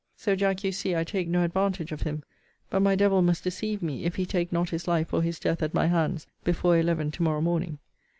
So, 0.17 0.35
Jack, 0.35 0.63
you 0.63 0.71
see 0.71 0.95
I 0.95 1.03
take 1.03 1.27
no 1.27 1.43
advantage 1.43 1.91
of 1.91 2.01
him: 2.01 2.23
but 2.71 2.79
my 2.79 2.95
devil 2.95 3.21
must 3.21 3.43
deceive 3.43 3.83
me, 3.83 4.03
if 4.03 4.15
he 4.15 4.25
take 4.25 4.51
not 4.51 4.71
his 4.71 4.87
life 4.87 5.13
or 5.13 5.21
his 5.21 5.37
death 5.39 5.61
at 5.61 5.75
my 5.75 5.85
hands 5.85 6.25
before 6.43 6.75
eleven 6.75 7.11
to 7.11 7.21
morrow 7.21 7.41
morning. 7.41 7.77